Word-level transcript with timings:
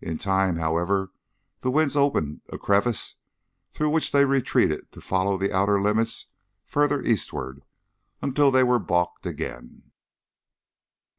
In 0.00 0.16
time, 0.16 0.56
however, 0.56 1.12
the 1.60 1.70
winds 1.70 1.94
opened 1.94 2.40
a 2.50 2.56
crevice 2.56 3.16
through 3.70 3.90
which 3.90 4.12
they 4.12 4.24
retreated 4.24 4.90
to 4.92 5.02
follow 5.02 5.36
the 5.36 5.52
outer 5.54 5.78
limits 5.78 6.24
farther 6.64 7.02
eastward, 7.02 7.60
until 8.22 8.50
they 8.50 8.62
were 8.62 8.78
balked 8.78 9.26
again. 9.26 9.90